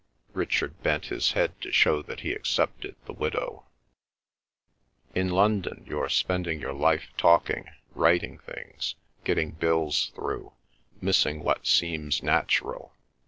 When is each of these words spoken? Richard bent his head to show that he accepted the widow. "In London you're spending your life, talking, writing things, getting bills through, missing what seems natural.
Richard 0.33 0.81
bent 0.81 1.05
his 1.13 1.33
head 1.33 1.61
to 1.61 1.71
show 1.71 2.01
that 2.01 2.21
he 2.21 2.31
accepted 2.33 2.95
the 3.05 3.13
widow. 3.13 3.67
"In 5.13 5.29
London 5.29 5.85
you're 5.87 6.09
spending 6.09 6.59
your 6.59 6.73
life, 6.73 7.09
talking, 7.17 7.69
writing 7.93 8.39
things, 8.39 8.95
getting 9.23 9.51
bills 9.51 10.11
through, 10.15 10.53
missing 11.01 11.43
what 11.43 11.67
seems 11.67 12.23
natural. 12.23 12.95